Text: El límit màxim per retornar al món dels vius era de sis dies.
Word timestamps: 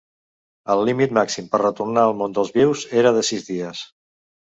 El 0.75 0.81
límit 0.89 1.13
màxim 1.19 1.51
per 1.53 1.61
retornar 1.63 2.07
al 2.07 2.17
món 2.25 2.35
dels 2.41 2.53
vius 2.59 2.89
era 3.05 3.17
de 3.19 3.27
sis 3.33 3.51
dies. 3.55 3.89